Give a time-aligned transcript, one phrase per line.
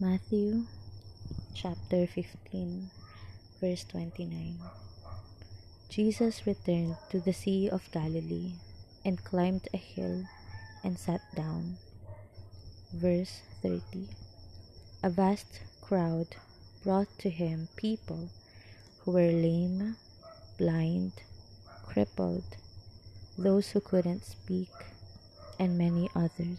[0.00, 0.66] Matthew
[1.54, 2.90] chapter 15,
[3.60, 4.58] verse 29.
[5.88, 8.54] Jesus returned to the Sea of Galilee
[9.04, 10.26] and climbed a hill
[10.82, 11.76] and sat down.
[12.92, 14.08] Verse 30.
[15.04, 16.26] A vast crowd
[16.82, 18.30] brought to him people
[19.04, 19.94] who were lame,
[20.58, 21.12] blind,
[21.86, 22.56] crippled,
[23.38, 24.74] those who couldn't speak,
[25.60, 26.58] and many others.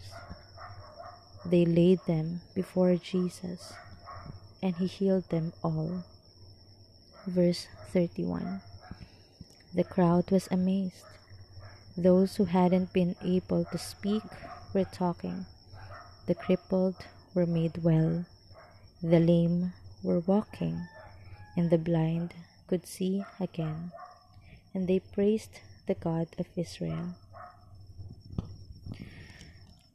[1.48, 3.72] They laid them before Jesus,
[4.60, 6.02] and he healed them all.
[7.24, 8.60] Verse 31
[9.72, 11.06] The crowd was amazed.
[11.96, 14.22] Those who hadn't been able to speak
[14.74, 15.46] were talking.
[16.26, 16.96] The crippled
[17.32, 18.26] were made well.
[19.00, 20.88] The lame were walking,
[21.56, 22.34] and the blind
[22.66, 23.92] could see again.
[24.74, 27.14] And they praised the God of Israel.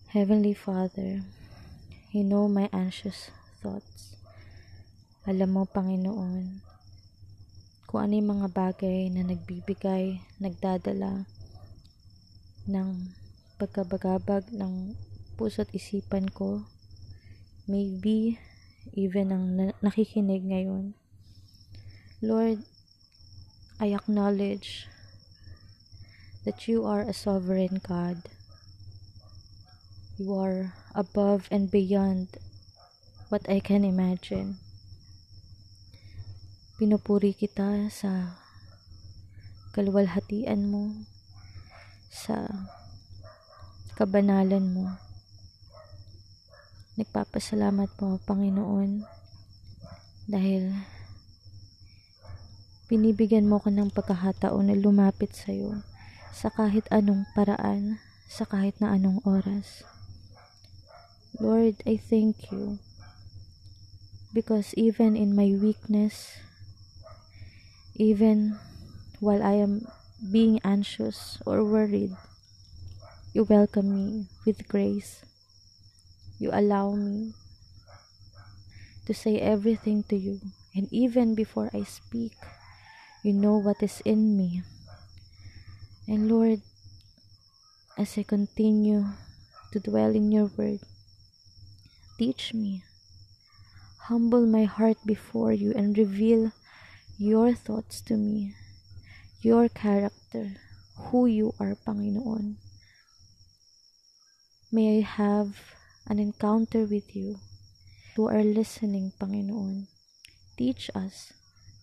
[0.08, 1.24] Heavenly Father,
[2.12, 3.32] You know my anxious
[3.64, 4.20] thoughts.
[5.24, 6.60] Alam mo, Panginoon,
[7.88, 11.24] kung ano yung mga bagay na nagbibigay, nagdadala
[12.68, 13.16] ng
[13.56, 14.92] pagkabagabag ng
[15.40, 16.68] puso't isipan ko.
[17.72, 18.36] Maybe,
[18.92, 20.92] even ang na- nakikinig ngayon.
[22.20, 22.68] Lord,
[23.80, 24.92] I acknowledge
[26.44, 28.28] that you are a sovereign God
[30.22, 32.38] You are above and beyond
[33.34, 34.62] what I can imagine.
[36.78, 38.38] Pinupuri kita sa
[39.74, 40.94] kaluwalhatian mo,
[42.14, 42.46] sa
[43.98, 44.94] kabanalan mo.
[47.02, 49.02] Nagpapasalamat po, Panginoon,
[50.30, 50.70] dahil
[52.94, 55.82] binibigyan mo ko ng pagkakataon na lumapit sa iyo
[56.30, 57.98] sa kahit anong paraan,
[58.30, 59.82] sa kahit na anong oras.
[61.42, 62.78] Lord, I thank you
[64.30, 66.38] because even in my weakness,
[67.98, 68.62] even
[69.18, 69.90] while I am
[70.22, 72.14] being anxious or worried,
[73.34, 75.26] you welcome me with grace.
[76.38, 77.34] You allow me
[79.10, 80.38] to say everything to you,
[80.78, 82.38] and even before I speak,
[83.26, 84.62] you know what is in me.
[86.06, 86.62] And Lord,
[87.98, 89.10] as I continue
[89.74, 90.86] to dwell in your word,
[92.22, 92.84] teach me.
[94.06, 96.52] Humble my heart before you and reveal
[97.18, 98.54] your thoughts to me,
[99.42, 100.54] your character,
[101.10, 102.62] who you are, Panginoon.
[104.72, 105.74] May I have
[106.06, 107.42] an encounter with you
[108.16, 109.90] who are listening, Panginoon.
[110.62, 111.34] Teach us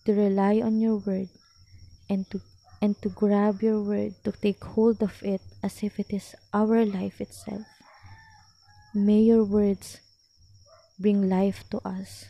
[0.05, 1.27] to rely on your word
[2.09, 2.39] and to
[2.81, 6.85] and to grab your word, to take hold of it as if it is our
[6.85, 7.67] life itself.
[8.95, 9.99] May your words
[10.99, 12.27] bring life to us.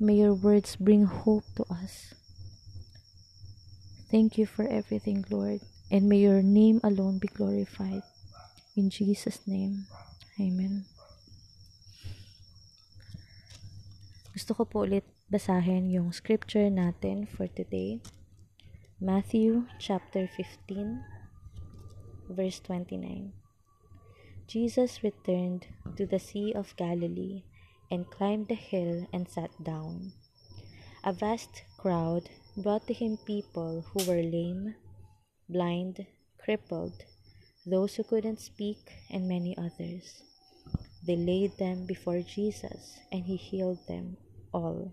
[0.00, 2.16] May your words bring hope to us.
[4.10, 5.60] Thank you for everything, Lord,
[5.92, 8.02] and may your name alone be glorified.
[8.72, 9.84] In Jesus' name,
[10.40, 10.88] Amen.
[14.32, 17.98] Gusto ko po ulit basahin yung scripture natin for today.
[19.02, 21.04] Matthew chapter 15,
[22.30, 23.34] verse 29.
[24.46, 27.44] Jesus returned to the Sea of Galilee
[27.90, 30.12] and climbed the hill and sat down.
[31.04, 34.74] A vast crowd brought to him people who were lame,
[35.48, 36.06] blind,
[36.38, 37.04] crippled,
[37.66, 38.78] those who couldn't speak,
[39.10, 40.22] and many others.
[41.06, 44.16] They laid them before Jesus, and he healed them
[44.52, 44.92] all.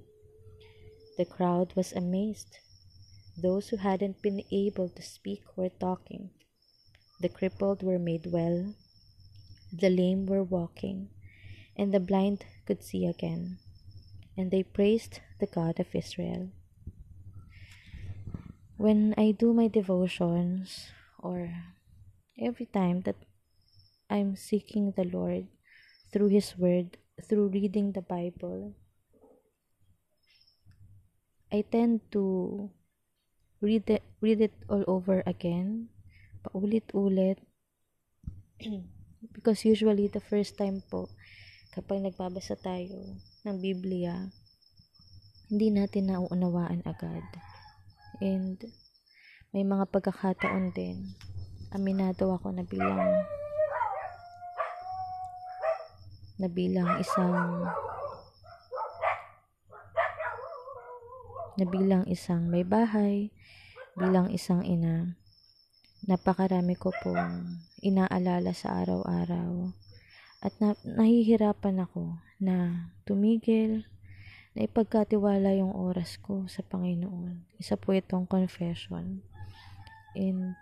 [1.17, 2.59] The crowd was amazed.
[3.37, 6.29] Those who hadn't been able to speak were talking.
[7.21, 8.73] The crippled were made well.
[9.73, 11.09] The lame were walking
[11.77, 13.57] and the blind could see again,
[14.37, 16.49] and they praised the God of Israel.
[18.77, 20.89] When I do my devotions,
[21.19, 21.53] or
[22.37, 23.15] every time that
[24.09, 25.47] I'm seeking the Lord
[26.11, 28.75] through His Word, through reading the Bible,
[31.51, 32.69] I tend to
[33.61, 35.89] read it, read it all over again,
[36.43, 37.39] paulit-ulit.
[39.33, 41.09] because usually the first time po,
[41.75, 44.31] kapag nagbabasa tayo ng Biblia,
[45.51, 47.27] hindi natin nauunawaan agad.
[48.23, 48.55] And
[49.51, 51.03] may mga pagkakataon din,
[51.75, 53.27] aminado ako na bilang
[56.39, 57.67] na bilang isang
[61.59, 63.35] na bilang isang may bahay,
[63.99, 65.19] bilang isang ina,
[66.07, 69.75] napakarami ko pong inaalala sa araw-araw
[70.43, 73.87] At na, nahihirapan ako na tumigil,
[74.55, 77.59] na ipagkatiwala yung oras ko sa Panginoon.
[77.59, 79.19] Isa po itong confession.
[80.15, 80.55] And,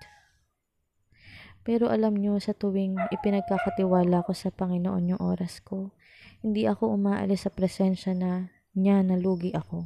[1.61, 5.93] pero alam nyo, sa tuwing ipinagkakatiwala ko sa Panginoon yung oras ko,
[6.41, 9.85] hindi ako umaalis sa presensya na niya nalugi ako.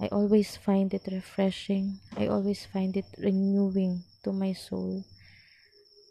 [0.00, 2.00] I always find it refreshing.
[2.16, 5.04] I always find it renewing to my soul.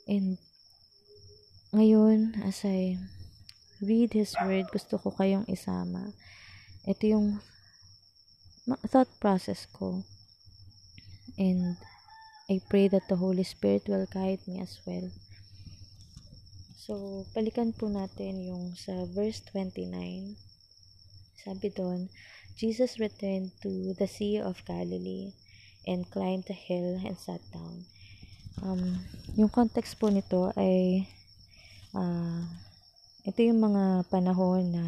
[0.06, 0.38] And
[1.70, 2.98] ngayon, as I
[3.78, 6.12] read His Word, gusto ko kayong isama.
[6.90, 7.28] Ito yung
[8.90, 10.02] thought process ko.
[11.38, 11.78] And
[12.50, 15.14] I pray that the Holy Spirit will guide me as well.
[16.74, 19.94] So, balikan po natin yung sa verse 29.
[21.38, 22.10] Sabi doon,
[22.58, 25.38] Jesus returned to the Sea of Galilee
[25.86, 27.86] and climbed a hill and sat down.
[28.66, 29.06] Um,
[29.38, 31.06] yung context po nito ay
[31.96, 32.44] uh,
[33.26, 34.86] ito yung mga panahon na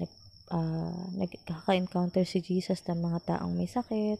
[0.00, 0.12] nag,
[0.52, 4.18] uh, nagkaka-encounter si Jesus ng mga taong may sakit.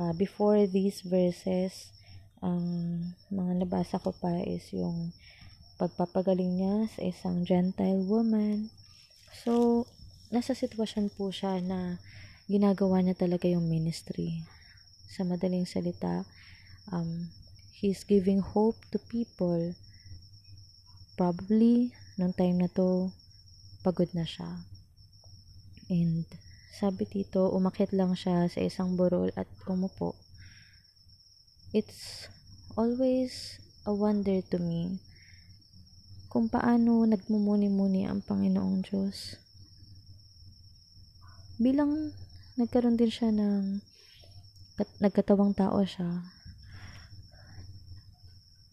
[0.00, 1.92] Uh, before these verses,
[2.40, 2.64] ang
[3.28, 5.12] um, mga nabasa ko pa is yung
[5.76, 8.72] pagpapagaling niya sa isang Gentile woman.
[9.44, 9.84] So,
[10.32, 12.00] nasa sitwasyon po siya na
[12.48, 14.40] ginagawa niya talaga yung ministry.
[15.12, 16.24] Sa madaling salita,
[16.88, 17.28] um,
[17.76, 19.72] he's giving hope to people.
[21.20, 23.12] Probably, nung time na to,
[23.84, 24.64] pagod na siya.
[25.92, 26.24] And,
[26.72, 30.16] sabi dito, umakit lang siya sa isang burol at umupo.
[31.76, 32.32] It's
[32.72, 34.96] always a wonder to me
[36.32, 39.36] kung paano nagmumuni-muni ang Panginoong Diyos
[41.60, 42.16] bilang
[42.56, 43.84] nagkaroon din siya ng
[45.04, 46.24] nagkatawang tao siya,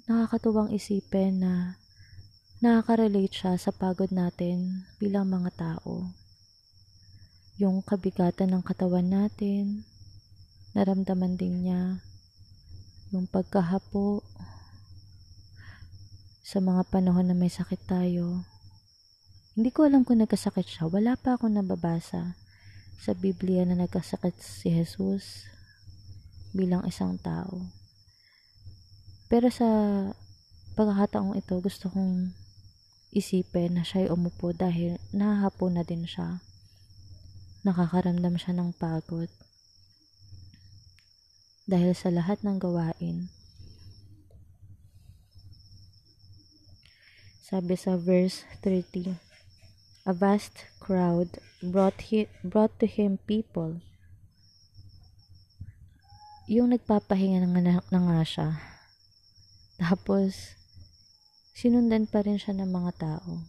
[0.07, 1.75] nakakatuwang isipin na
[2.57, 6.09] nakaka-relate siya sa pagod natin bilang mga tao.
[7.61, 9.85] Yung kabigatan ng katawan natin,
[10.73, 12.01] naramdaman din niya.
[13.13, 14.25] Yung pagkahapo,
[16.47, 18.47] sa mga panahon na may sakit tayo.
[19.51, 20.87] Hindi ko alam kung nagkasakit siya.
[20.87, 22.39] Wala pa akong nababasa
[23.03, 25.43] sa Biblia na nagkasakit si Jesus
[26.55, 27.67] bilang isang tao.
[29.27, 29.67] Pero sa
[30.79, 32.31] pagkakataong ito, gusto kong
[33.15, 36.43] isipin na siya'y umupo dahil nahahapo na din siya.
[37.63, 39.31] Nakakaramdam siya ng pagod.
[41.67, 43.27] Dahil sa lahat ng gawain.
[47.47, 49.15] Sabi sa verse 30,
[50.03, 53.79] A vast crowd brought, he, brought to him people.
[56.47, 58.49] Yung nagpapahinga na nga, na nga siya.
[59.79, 60.56] Tapos,
[61.57, 63.41] sinundan pa rin siya ng mga tao.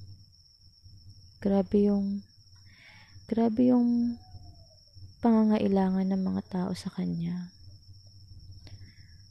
[1.44, 2.25] Grabe yung,
[3.28, 4.16] grabe yung
[5.20, 7.52] pangangailangan ng mga tao sa kanya.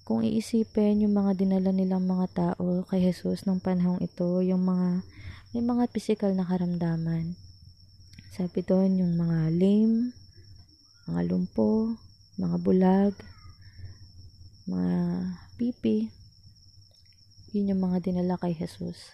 [0.06, 5.02] Kung iisipin yung mga dinala nilang mga tao kay Jesus nung panahong ito, yung mga
[5.58, 7.34] may mga physical na karamdaman.
[8.30, 10.14] Sabi doon yung mga lame,
[11.10, 11.98] mga lumpo,
[12.38, 13.14] mga bulag,
[14.70, 14.94] mga
[15.58, 16.17] pipi.
[17.58, 19.10] Yun yung mga dinala kay Jesus.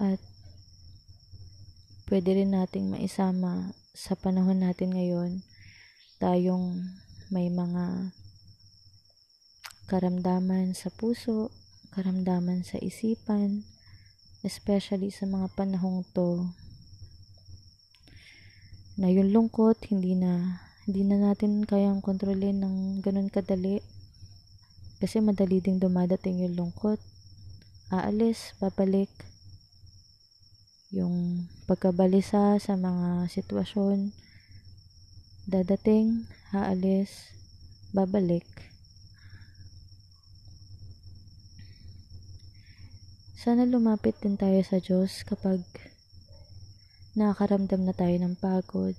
[0.00, 0.16] At
[2.08, 5.44] pwede rin nating maisama sa panahon natin ngayon
[6.16, 6.80] tayong
[7.28, 8.16] may mga
[9.84, 11.52] karamdaman sa puso,
[11.92, 13.68] karamdaman sa isipan,
[14.40, 16.48] especially sa mga panahong to
[18.94, 23.82] na yung lungkot hindi na hindi na natin kayang kontrolin ng ganun kadali
[25.04, 26.96] kasi madali ding dumadating yung lungkot
[27.92, 29.12] aalis, babalik
[30.88, 34.16] yung pagkabalisa sa mga sitwasyon
[35.44, 36.24] dadating,
[36.56, 37.36] haalis
[37.92, 38.48] babalik
[43.44, 45.60] Sana lumapit din tayo sa Diyos kapag
[47.12, 48.96] nakakaramdam na tayo ng pagod.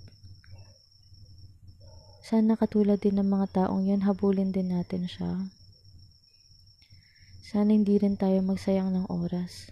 [2.22, 5.50] Sana katulad din ng mga taong yun, habulin din natin siya.
[7.46, 9.70] Sana hindi rin tayo magsayang ng oras.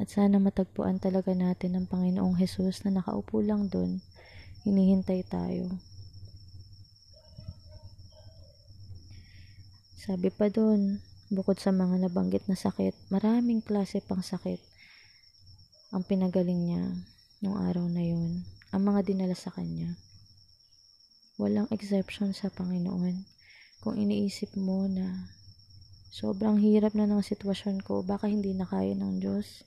[0.00, 4.00] At sana matagpuan talaga natin ang Panginoong Hesus na nakaupo lang doon,
[4.64, 5.68] hinihintay tayo.
[10.00, 14.64] Sabi pa doon, bukod sa mga nabanggit na sakit, maraming klase pang sakit
[15.92, 16.84] ang pinagaling niya
[17.44, 18.48] nung araw na yun.
[18.72, 19.92] Ang mga dinala sa kanya.
[21.36, 23.33] Walang exception sa Panginoon.
[23.84, 25.28] Kung iniisip mo na
[26.14, 28.06] Sobrang hirap na ng sitwasyon ko.
[28.06, 29.66] Baka hindi na kaya ng Diyos.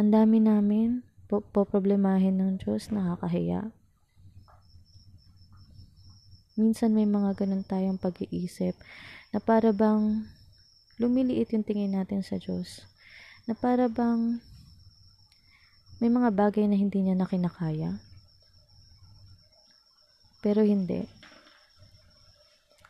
[0.00, 2.88] Ang dami namin po, po problemahin ng Diyos.
[2.88, 3.68] Nakakahiya.
[6.56, 8.72] Minsan may mga ganun tayong pag-iisip
[9.36, 10.24] na para bang
[10.96, 12.88] lumiliit yung tingin natin sa Diyos.
[13.44, 14.40] Na para bang
[16.00, 18.00] may mga bagay na hindi niya na kinakaya.
[20.40, 21.04] Pero hindi.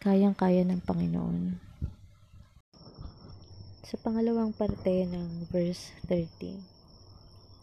[0.04, 1.56] Kayang-kaya ng Panginoon.
[3.88, 6.60] Sa pangalawang parte ng verse 13,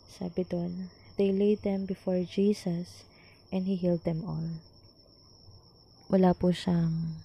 [0.10, 0.90] sabi doon,
[1.22, 3.06] They laid them before Jesus
[3.54, 4.58] and He healed them all.
[6.10, 7.22] Wala po siyang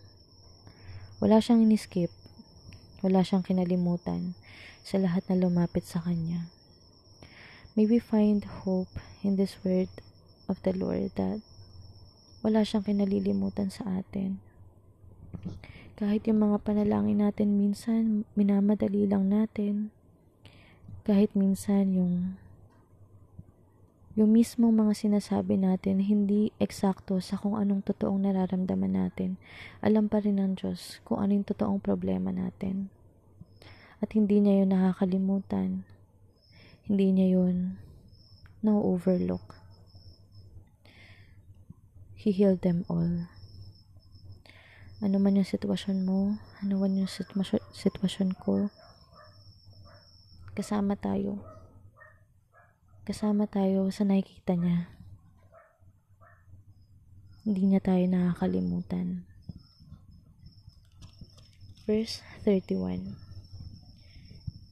[1.16, 2.12] wala siyang iniskip.
[3.00, 4.36] Wala siyang kinalimutan
[4.84, 6.52] sa lahat na lumapit sa kanya.
[7.72, 8.92] May we find hope
[9.24, 9.88] in this word
[10.44, 11.40] of the Lord that
[12.44, 14.44] wala siyang kinalilimutan sa atin
[15.96, 19.94] kahit yung mga panalangin natin minsan minamadali lang natin
[21.06, 22.14] kahit minsan yung
[24.16, 29.36] yung mismong mga sinasabi natin hindi eksakto sa kung anong totoong nararamdaman natin.
[29.84, 32.88] Alam pa rin ng Diyos kung anong totoong problema natin.
[34.00, 35.84] At hindi niya yun nakakalimutan.
[36.88, 37.76] Hindi niya yun
[38.64, 39.60] na-overlook.
[42.16, 43.35] He healed them all.
[45.04, 47.10] Ano man yung sitwasyon mo, ano man yung
[47.74, 48.72] sitwasyon ko,
[50.56, 51.56] kasama tayo
[53.06, 54.90] kasama tayo sa nakikita niya.
[57.46, 59.22] Hindi niya tayo nakakalimutan.
[61.86, 63.14] Verse 31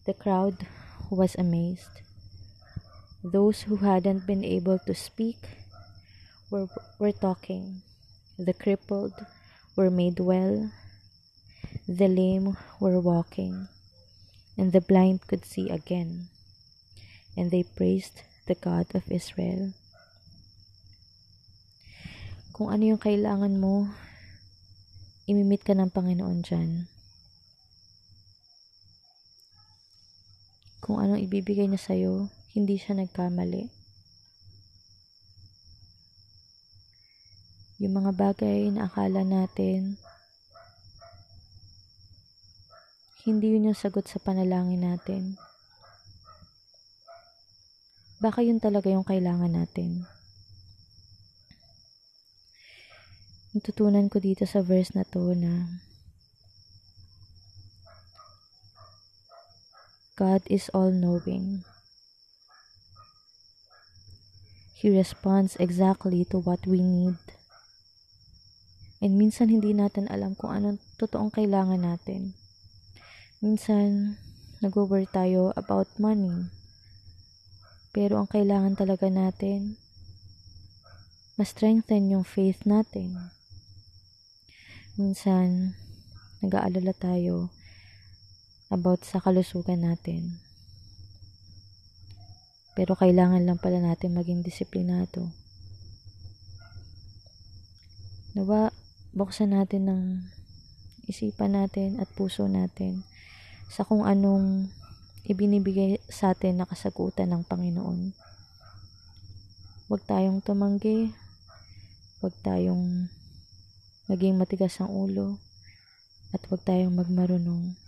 [0.02, 0.66] The crowd
[1.14, 2.02] was amazed.
[3.22, 5.38] Those who hadn't been able to speak
[6.50, 6.66] were,
[6.98, 7.86] were talking.
[8.34, 9.14] The crippled
[9.76, 10.70] were made well.
[11.86, 13.68] The lame were walking.
[14.56, 16.30] And the blind could see again
[17.36, 19.74] and they praised the God of Israel.
[22.54, 23.90] Kung ano yung kailangan mo,
[25.26, 26.86] imimit ka ng Panginoon dyan.
[30.78, 33.73] Kung anong ibibigay niya sa'yo, hindi siya nagkamali.
[37.82, 39.98] Yung mga bagay na akala natin,
[43.24, 45.40] hindi yun yung sagot sa panalangin natin.
[48.20, 50.06] Baka yun talaga yung kailangan natin.
[53.54, 55.82] Natutunan ko dito sa verse na to na
[60.14, 61.66] God is all-knowing.
[64.78, 67.18] He responds exactly to what we need.
[69.04, 72.32] And minsan hindi natin alam kung anong totoong kailangan natin.
[73.44, 74.16] Minsan,
[74.64, 76.49] nag-worry tayo about money
[77.94, 79.78] pero ang kailangan talaga natin,
[81.38, 83.30] ma-strengthen yung faith natin.
[84.99, 85.78] Minsan,
[86.42, 87.54] nag-aalala tayo
[88.66, 90.42] about sa kalusugan natin.
[92.75, 95.30] Pero kailangan lang pala natin maging disiplinado.
[98.34, 98.75] Nawa,
[99.14, 100.02] buksan natin ng
[101.06, 103.06] isipan natin at puso natin
[103.71, 104.66] sa kung anong
[105.23, 108.11] ibinibigay sa atin na kasagutan ng Panginoon.
[109.87, 111.14] Huwag tayong tumanggi,
[112.18, 113.06] huwag tayong
[114.11, 115.38] maging matigas ang ulo,
[116.35, 117.78] at huwag tayong magmarunong.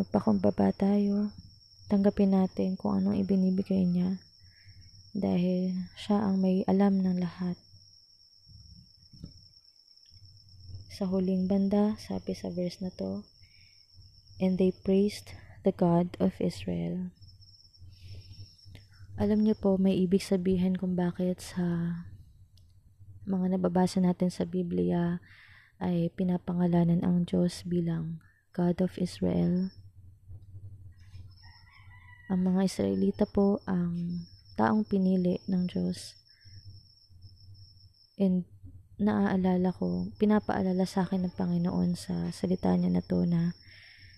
[0.00, 1.28] Magpakumbaba tayo,
[1.92, 4.16] tanggapin natin kung anong ibinibigay niya,
[5.12, 7.65] dahil siya ang may alam ng lahat.
[10.96, 13.20] Sa huling banda, sabi sa verse na to,
[14.40, 17.12] and they praised the God of Israel.
[19.20, 22.00] Alam niyo po, may ibig sabihin kung bakit sa
[23.28, 25.20] mga nababasa natin sa Biblia
[25.84, 28.24] ay pinapangalanan ang Diyos bilang
[28.56, 29.68] God of Israel.
[32.32, 34.24] Ang mga Israelita po ang
[34.56, 36.16] taong pinili ng Diyos.
[38.16, 38.48] And
[38.96, 43.52] naaalala ko, pinapaalala sa akin ng Panginoon sa salita niya na to na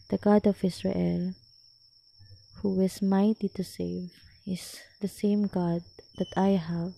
[0.09, 1.37] The God of Israel,
[2.63, 4.09] who is mighty to save,
[4.47, 5.85] is the same God
[6.17, 6.97] that I have,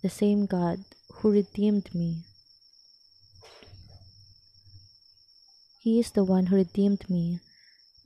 [0.00, 0.80] the same God
[1.20, 2.24] who redeemed me.
[5.80, 7.40] He is the one who redeemed me,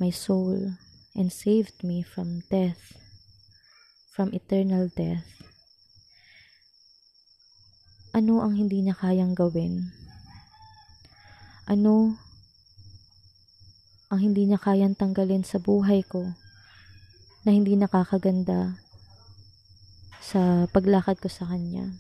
[0.01, 0.75] my soul,
[1.15, 2.99] and saved me from death,
[4.11, 5.42] from eternal death.
[8.13, 9.89] Ano ang hindi niya kayang gawin?
[11.65, 12.21] Ano
[14.13, 16.37] ang hindi niya kayang tanggalin sa buhay ko
[17.49, 18.77] na hindi nakakaganda
[20.21, 21.97] sa paglakad ko sa kanya.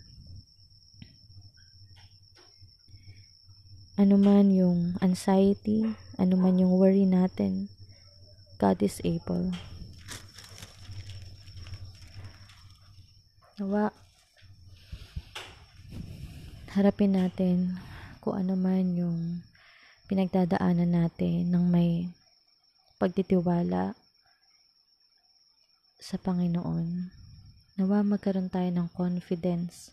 [3.97, 5.88] Ano man yung anxiety,
[6.21, 7.73] ano man yung worry natin,
[8.61, 9.57] God is able.
[13.57, 13.97] Nawa,
[16.73, 17.76] harapin natin
[18.25, 19.45] kung ano man yung
[20.09, 22.09] pinagdadaanan natin ng may
[22.97, 23.93] pagtitiwala
[26.00, 27.12] sa Panginoon.
[27.76, 29.93] Nawa magkaroon tayo ng confidence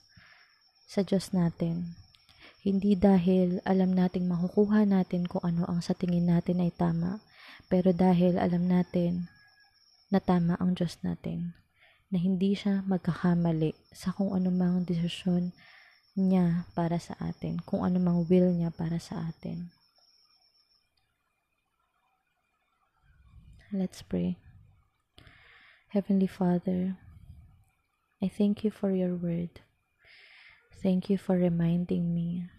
[0.88, 2.00] sa Diyos natin.
[2.64, 7.20] Hindi dahil alam nating makukuha natin kung ano ang sa tingin natin ay tama,
[7.68, 9.28] pero dahil alam natin
[10.08, 11.52] na tama ang Diyos natin,
[12.08, 15.52] na hindi siya magkakamali sa kung anumang desisyon
[16.18, 19.70] niya para sa atin, kung ano mang will niya para sa atin.
[23.70, 24.42] Let's pray.
[25.94, 26.98] Heavenly Father,
[28.22, 29.62] I thank you for your word.
[30.82, 32.50] Thank you for reminding me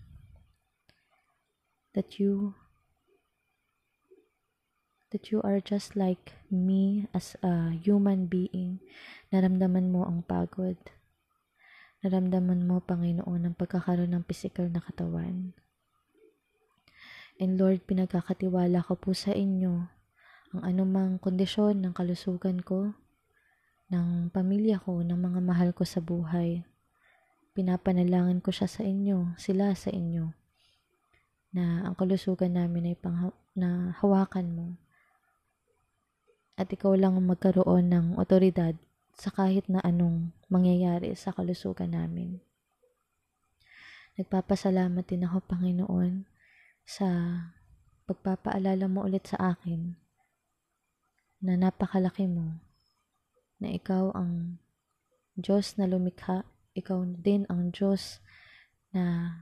[1.95, 2.55] that you
[5.11, 8.79] that you are just like me as a human being.
[9.35, 10.79] Naramdaman mo ang pagod
[12.01, 15.53] naramdaman mo, Panginoon, ang pagkakaroon ng physical na katawan.
[17.41, 19.89] And Lord, pinagkakatiwala ko po sa inyo
[20.51, 22.93] ang anumang kondisyon ng kalusugan ko,
[23.89, 26.67] ng pamilya ko, ng mga mahal ko sa buhay.
[27.55, 30.35] Pinapanalangin ko siya sa inyo, sila sa inyo,
[31.55, 34.67] na ang kalusugan namin ay pang na hawakan mo.
[36.59, 38.75] At ikaw lang magkaroon ng otoridad
[39.21, 42.41] sa kahit na anong mangyayari sa kalusugan namin.
[44.17, 46.25] Nagpapasalamat din ako, Panginoon,
[46.89, 47.09] sa
[48.09, 49.93] pagpapaalala mo ulit sa akin
[51.45, 52.65] na napakalaki mo,
[53.61, 54.57] na ikaw ang
[55.37, 58.25] Diyos na lumikha, ikaw din ang Diyos
[58.97, 59.37] na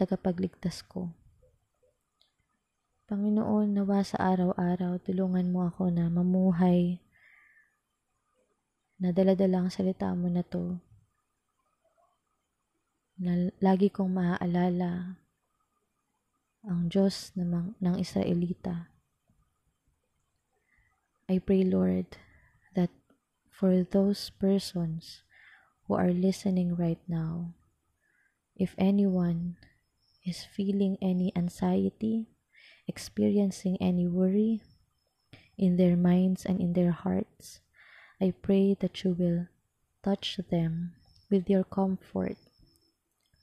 [0.00, 1.12] tagapagligtas ko.
[3.04, 7.00] Panginoon, nawa sa araw-araw, tulungan mo ako na mamuhay
[8.98, 10.82] na dala-dala ang salita mo na to
[13.18, 15.18] na lagi kong maaalala
[16.62, 18.90] ang Diyos ng, ng Israelita.
[21.26, 22.14] I pray, Lord,
[22.78, 22.94] that
[23.50, 25.26] for those persons
[25.86, 27.58] who are listening right now,
[28.54, 29.58] if anyone
[30.22, 32.30] is feeling any anxiety,
[32.86, 34.62] experiencing any worry
[35.58, 37.60] in their minds and in their hearts,
[38.20, 39.46] I pray that you will
[40.02, 40.94] touch them
[41.30, 42.36] with your comfort.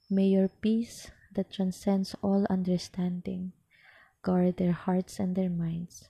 [0.10, 3.54] May your peace that transcends all understanding
[4.22, 6.10] guard their hearts and their minds.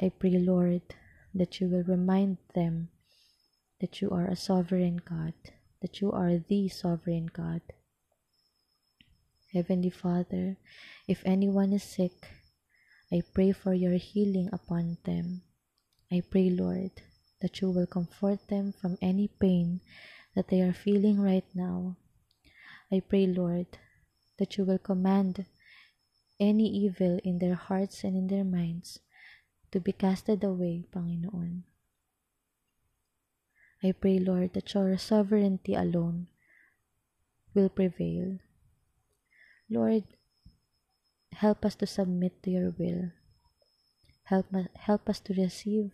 [0.00, 0.82] I pray, Lord,
[1.34, 2.88] that you will remind them
[3.80, 5.34] that you are a sovereign God,
[5.82, 7.60] that you are the sovereign God.
[9.52, 10.56] Heavenly Father,
[11.08, 12.28] if anyone is sick,
[13.12, 15.42] I pray for your healing upon them.
[16.12, 16.90] I pray, Lord,
[17.40, 19.80] that you will comfort them from any pain
[20.34, 21.96] that they are feeling right now.
[22.90, 23.78] I pray, Lord,
[24.38, 25.46] that you will command
[26.40, 28.98] any evil in their hearts and in their minds
[29.70, 31.62] to be casted away, Panginoon.
[33.82, 36.26] I pray, Lord, that your sovereignty alone
[37.54, 38.38] will prevail.
[39.70, 40.04] Lord,
[41.32, 43.12] help us to submit to your will.
[44.30, 44.46] Help,
[44.86, 45.90] help us to receive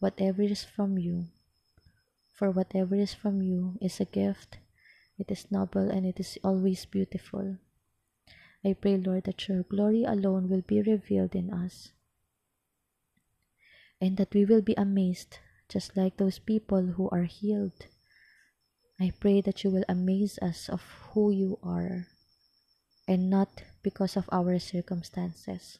[0.00, 1.32] whatever is from you.
[2.36, 4.58] For whatever is from you is a gift,
[5.16, 7.56] it is noble, and it is always beautiful.
[8.62, 11.92] I pray, Lord, that your glory alone will be revealed in us,
[13.98, 17.88] and that we will be amazed, just like those people who are healed.
[19.00, 20.84] I pray that you will amaze us of
[21.16, 22.08] who you are,
[23.08, 25.78] and not because of our circumstances.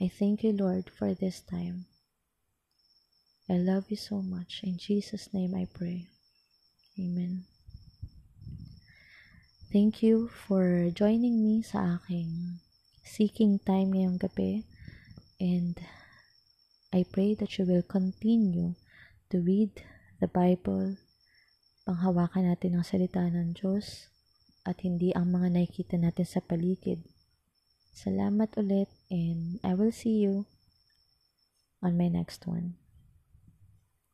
[0.00, 1.86] I thank you, Lord, for this time.
[3.48, 4.60] I love you so much.
[4.64, 6.08] In Jesus' name I pray.
[6.98, 7.44] Amen.
[9.70, 12.62] Thank you for joining me sa aking
[13.04, 14.64] seeking time ngayong gabi.
[15.38, 15.76] And
[16.94, 18.78] I pray that you will continue
[19.28, 19.74] to read
[20.22, 20.96] the Bible,
[21.84, 24.08] panghawakan natin ang salita ng Diyos,
[24.64, 27.04] at hindi ang mga nakikita natin sa paligid.
[27.92, 30.46] Salamat ulit and I will see you
[31.80, 32.74] on my next one.